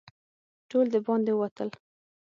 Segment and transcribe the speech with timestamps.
[0.69, 1.69] ټول د باندې ووتل.